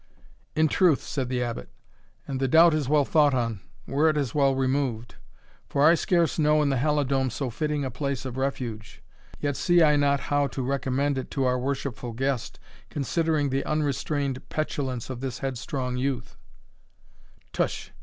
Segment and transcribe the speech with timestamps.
[0.55, 1.69] "In truth," said the Abbot,
[2.27, 5.13] "and the doubt is well thought on, were it as well removed;
[5.69, 9.03] for I scarce know in the Halidome so fitting a place of refuge,
[9.39, 12.59] yet see I not how to recommend it to our worshipful guest,
[12.89, 16.35] considering the unrestrained petulance of this headstrong youth."
[17.53, 17.91] "Tush!